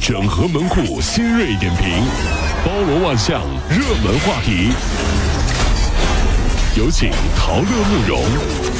[0.00, 2.02] 整合门户新锐点评，
[2.64, 4.72] 包罗万象，热门话题。
[6.74, 8.22] 有请陶乐慕容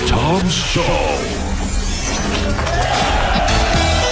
[0.07, 0.81] 长寿。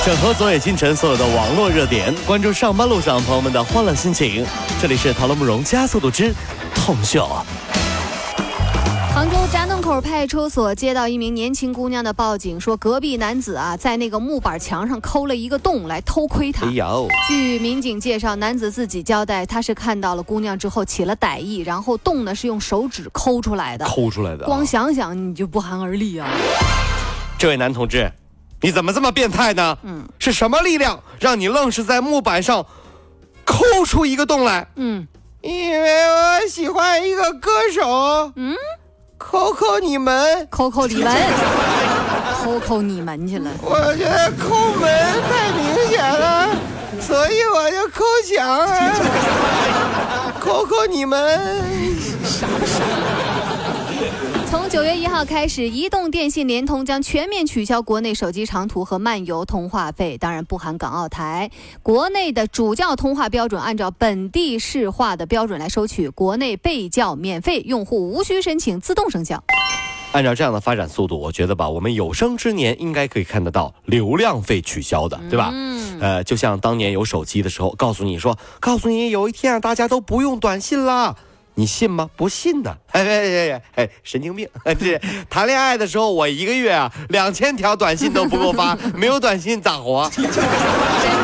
[0.05, 4.45] 整合昨夜今晨所有的网络热点，关注上班路上朋友们的欢乐心情。
[4.80, 6.34] 这里是陶乐慕容加速度之
[6.75, 7.27] 痛秀。
[9.19, 16.64] 杭州闸弄口派出所接到一名年轻姑娘的报警，说隔壁男子啊在那个木板墙上抠了一个洞来偷窥她。
[16.67, 23.85] 哎呦，据民警介绍，男子自己交代，他是看到了姑娘之后起了歹意，然后洞呢是用手指抠出来的。
[23.86, 24.46] 抠出来的啊。
[24.46, 26.30] 光想想你就不寒而栗啊！
[27.36, 28.08] 这位男同志，
[28.61, 29.77] 你怎么这么变态呢？
[29.82, 32.64] 嗯是什么力量让你愣是在木板上
[33.44, 34.69] 抠出一个洞来？
[34.77, 35.08] 嗯
[35.42, 38.55] 因为我喜欢一个歌手，嗯，
[39.19, 40.47] 抠抠你们。
[40.50, 41.12] 扣扣你们，
[42.42, 43.50] 扣扣你们去了。
[43.61, 44.89] 我觉得抠门
[45.28, 46.48] 太明显了，
[47.00, 48.94] 所以我就扣墙啊，
[50.41, 51.39] 扣扣你们。
[52.24, 52.48] 从
[54.78, 61.50] 九月一号开始，移动、电信、联通将全面取消国内手机长途和漫游通话费，当然不含港澳台。
[61.82, 69.42] 国内的主叫通话标准按照本地市话的标准来收取，国内被叫免费，用户无需申请，自动生效。
[70.12, 75.50] 按照这样的发展速度，我觉得吧，我们有生之年应该可以看得到流量费取消的，对吧？
[75.52, 81.16] 嗯，呃，就像当年有手机的时候，告诉你说，告诉你有一天啊，大家都不用短信啦。
[81.59, 82.09] 你信吗？
[82.17, 84.48] 不信的， 哎哎哎哎，神经病！
[84.78, 84.97] 这
[85.28, 90.09] 谈恋爱的时候，我一个月啊两千条短信都不够发， 没有短信咋活？
[90.14, 90.23] 真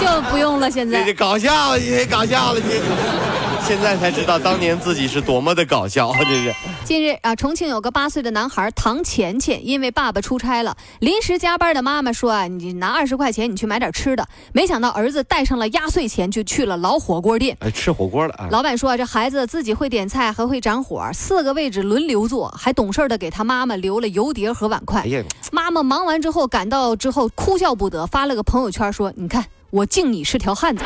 [0.01, 0.69] 就不用了。
[0.69, 3.44] 现在搞笑，你搞笑了你。
[3.67, 6.55] 现在才知道当年自己是多么的搞笑， 这是。
[6.85, 14.29] 近日啊，重庆有个八岁的男孩唐钱钱，因为爸爸出差了，临时加班的妈妈说啊，你拿二十块钱，你去买点吃的。
[14.53, 17.57] 没想到儿子带上了压岁钱，就去了老火锅店。
[17.61, 18.49] 哎，吃火锅了啊！
[18.51, 25.07] 老板说啊，这孩子自己会点菜，还会掌火，四个位置轮流坐，还懂事的给他妈妈留了油碟和碗筷哎。
[25.07, 25.23] 呀，
[25.53, 30.85] 妈妈忙完之后赶到之后哭笑不得，发了个朋友圈说：“你看，我敬你是条汉子。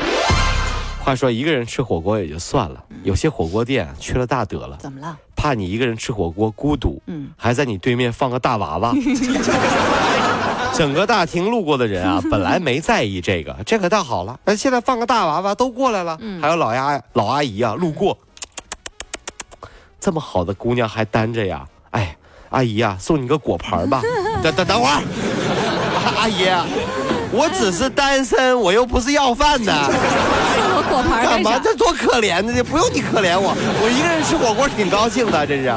[1.09, 5.17] 话说一个人吃火锅也就算了，有些火锅店缺了大德了，怎么了？
[5.35, 8.93] 怕你一个人吃火锅孤独，嗯，还在你对面放个大娃娃。
[10.75, 14.39] 整个大厅路过的人啊， 本来没在意这个，这可倒好了。
[14.45, 18.19] 那现在放个大娃娃都过来了，嗯还有老丫老阿姨啊路过，
[19.99, 21.67] 这么好的姑娘还单着呀？
[21.93, 22.15] 哎，
[22.51, 24.03] 阿姨呀、送你个果盘吧。
[24.45, 25.03] 等等等会儿，
[26.19, 26.45] 阿姨，
[27.33, 29.73] 我只是单身，我又不是要饭的。
[30.57, 31.59] 送我果盘干嘛？
[31.59, 32.53] 这多可怜呢！
[32.55, 35.69] 这不用你可怜我，我一个人吃火锅挺高兴的，这是。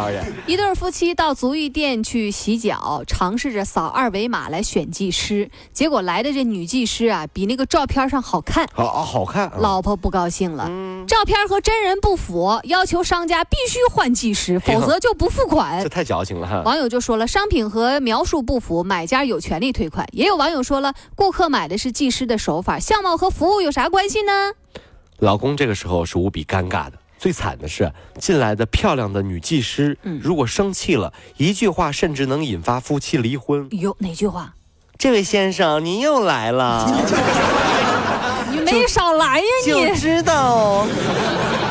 [0.47, 8.67] 一对夫妻到足浴店去洗脚，尝试着扫二维码来选技师，结果来的这女技师啊，比那个照片上好看。
[8.73, 9.53] 好啊，好看啊。
[9.59, 15.89] 老婆不高兴了，嗯，照片和真人不符，要求商家必须换技师，否则就不付款这。
[15.89, 16.61] 太矫情了哈。
[16.65, 20.07] 网友就说了，商品和描述不符，买家有权利退款。
[20.11, 24.53] 也有网友说了，顾客买的是技师的手法，相貌和服务有啥关系呢？
[25.19, 26.93] 老公这个时候是无比尴尬的。
[27.17, 33.67] 最惨的是，进来的漂亮的女技师，嗯如果生气了，一句话甚至能引发夫妻离婚。
[33.71, 34.53] 有哪句话？
[34.97, 36.91] 这位先生，您又来了，
[38.51, 39.95] 你没少来呀就你！
[39.95, 40.85] 知道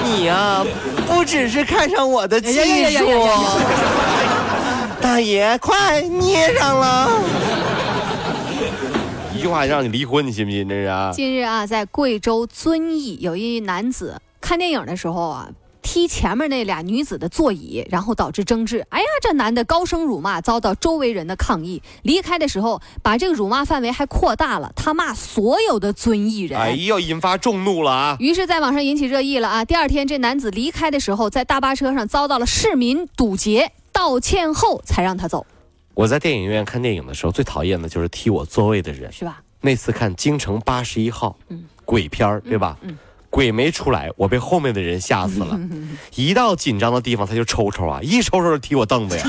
[0.04, 0.64] 你呀、
[1.08, 3.04] 不只是看上我的技术，
[5.00, 7.10] 大爷，快捏上了。
[9.40, 10.68] 一句话让你离婚，你信不信？
[10.68, 11.10] 这是啊。
[11.14, 15.48] 近日啊，在贵州遵义有一男子看电影的时候啊。
[15.82, 18.86] 踢前面那俩女子的座椅，然后导致争执。
[18.90, 21.82] 哎呀，这男的高声辱骂，遭到周围人的抗议。
[22.02, 26.60] 离开的时候，把这个辱骂范围还扩大了，他骂所有的遵义人。
[26.60, 28.16] 哎呦，引发众怒了啊！
[28.20, 29.64] 于是，在网上引起热议了啊！
[29.64, 35.46] 第二天，这男子离开的时候，在大巴车上遭到了市民堵截，道歉后才让他走，
[36.00, 39.12] 我在电影院看电影的时候，最讨厌的就是踢我座位的人。
[39.12, 39.38] 是吧？
[39.60, 42.78] 那次看《京城八十一号》，嗯鬼片儿，对吧？
[42.80, 42.96] 嗯
[43.28, 45.60] 鬼没出来，我被后面的人吓死了。
[46.16, 49.24] 一到紧张的地方，他就抽抽啊，一抽抽就踢我凳子呀。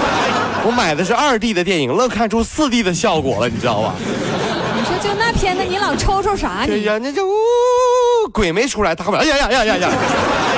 [0.64, 3.94] 我买的是二 D 的电影，愣看出四 D 的效果了，你知道吧？
[4.00, 6.72] 你说就那片子，你老抽抽啥你？
[6.72, 7.32] 哎呀，那就呜，
[8.32, 9.90] 鬼没出来，他后面，哎呀呀呀呀呀，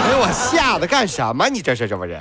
[0.08, 1.48] 给我吓得干什么？
[1.48, 2.16] 你这是这不是？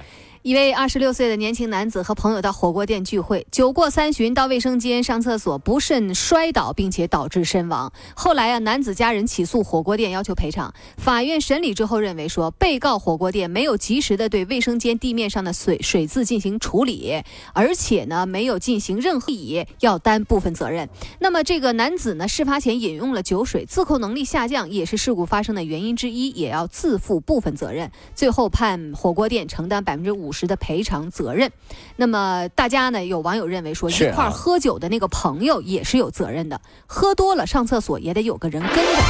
[0.47, 7.91] 一位二十六岁的年轻男子和朋友到火锅店聚会，酒过三巡，到卫生间上厕所不慎摔倒，并且导致身亡。
[8.15, 10.73] 后来啊，男子家人起诉火锅店，要求赔偿。
[10.95, 17.21] 法院审理之后认为说，被告火锅店没有及时的对卫生间地面上的水水渍进行处理，
[17.51, 20.87] 而且呢没有进行任何以要担部分责任。
[21.19, 27.91] 那么这个男子呢，事发前饮用了酒水，自控能力下降也是事故发生的原因之一，也要自负部分责任。
[28.15, 30.36] 最后判火锅店承担百分之五十。
[30.37, 31.51] 时的赔偿责任，
[31.95, 33.03] 那么大家呢？
[33.03, 39.01] 有网友认为说，一块喝酒的那个朋友也是有责任的，喝多了上厕所也得有个人跟着。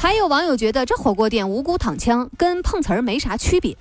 [0.00, 3.76] 还有网友觉得这火锅店无辜躺枪，跟碰瓷儿没啥区别，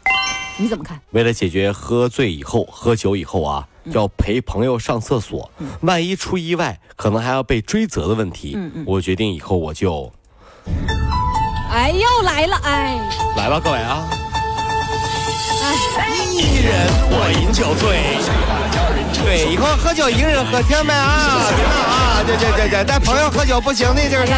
[0.57, 1.01] 你怎么看？
[1.11, 5.49] 为了解决喝醉以后、喝酒以后啊，要陪朋友上厕所，
[5.81, 8.55] 万一出意外，可能还要被追责的问题，
[8.85, 10.13] 我决定以后我就，
[11.71, 12.99] 哎，又来了，哎，
[13.35, 14.07] 来吧，各位啊。
[16.31, 18.18] 一人我饮酒醉，
[19.24, 21.45] 对，以后喝酒一个人喝，听没啊？
[21.50, 22.24] 听啊！
[22.25, 24.38] 对对对对，带朋友喝酒不行的这个事儿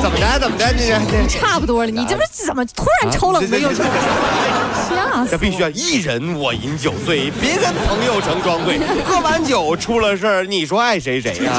[0.00, 0.38] 怎么着？
[0.38, 0.66] 怎么着？
[0.72, 3.72] 你这差不多了，你这不是怎么突然抽冷子又？
[3.72, 5.30] 吓死！
[5.30, 8.78] 这必须要一人我饮酒醉，别跟朋友成双对。
[9.04, 11.52] 喝完酒出了事儿，你说爱谁谁呀？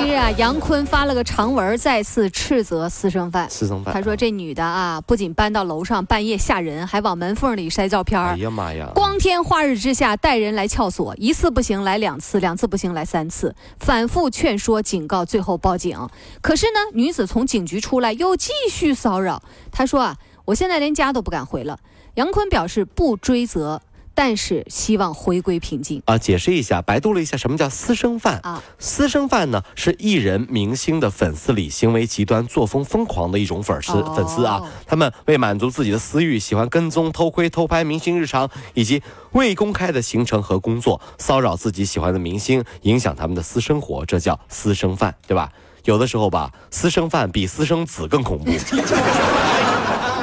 [0.00, 3.46] 今日啊，杨坤发了个长文，再次斥责私生饭。
[3.50, 8.90] 私生饭，他说这女的啊，不仅搬到楼上半夜吓人，还往门缝里塞照片哎呀妈呀！
[8.94, 16.08] 光天化日之下带人来撬锁，一次不行来两次，两次不行来三次，反复劝说警告，最后报警。
[16.40, 19.42] 可是呢，女子从警局出来又继续骚扰。
[19.70, 21.78] 他说啊，我现在连家都不敢回了。
[22.14, 23.82] 杨坤表示不追责。
[24.14, 26.18] 但是希望回归平静啊！
[26.18, 28.62] 解释一下，百度了一下什么叫私生饭啊？
[28.78, 34.62] 私生饭呢是艺人明星的粉丝里行为极端、作风疯狂的一种粉丝粉丝啊。
[34.86, 39.02] 他们为满足自己的私欲，喜欢跟踪、偷窥、偷拍明星日常以及
[39.32, 45.50] 未公开的行程和工作，骚扰自己喜欢的明星，影响他们的私生活，这叫私生饭，对吧？
[45.84, 48.50] 有的时候吧，私生饭比私生子更恐怖。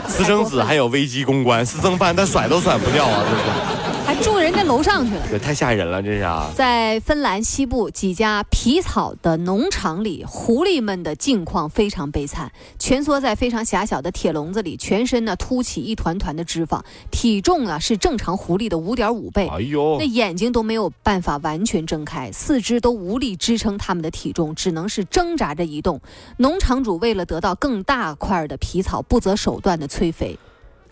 [0.08, 3.87] 私生子还有危机公关，私生饭他甩都甩不掉啊，这是。
[4.18, 6.50] 还住人家楼上去了，这太吓人了，这是啊！
[6.56, 16.82] 在芬兰西部几家皮草的农场里，狐狸们的境况非常悲惨，蜷缩在非常狭小的铁笼子里，全身呢凸起一团团的脂肪，
[17.12, 19.48] 体重啊是正常狐狸的五点五倍。
[19.50, 26.02] 哎呦，那眼睛都没有办法完全睁开，四肢都无力支撑它们的体重，只能是挣扎着移动。
[26.38, 30.36] 农场主为了得到更大块的皮草，不择手段的催肥。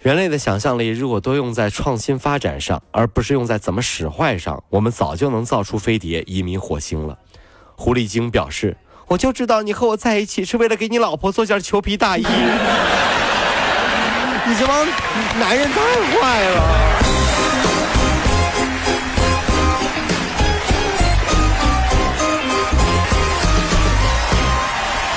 [0.06, 7.18] 人类的想象力如果都用在创新发展上，而不是用在怎么使坏上，我们早就能造出飞碟移民火星了。
[7.76, 8.78] 狐狸精表示
[9.10, 12.22] ：“我就知道你和我在一起是为了给你老婆做件裘皮大衣。
[14.46, 14.86] 你这帮
[15.40, 15.82] 男人太
[16.22, 16.62] 坏了。”